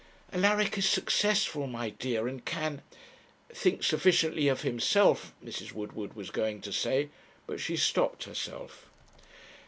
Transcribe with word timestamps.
'Alaric 0.33 0.79
is 0.79 0.89
successful, 0.89 1.67
my 1.67 1.91
dear, 1.91 2.27
and 2.27 2.43
can' 2.43 2.81
Think 3.53 3.83
sufficiently 3.83 4.47
of 4.47 4.63
himself, 4.63 5.31
Mrs. 5.45 5.73
Woodward 5.73 6.15
was 6.15 6.31
going 6.31 6.59
to 6.61 6.73
say, 6.73 7.09
but 7.45 7.59
she 7.59 7.77
stopped 7.77 8.23
herself. 8.23 8.89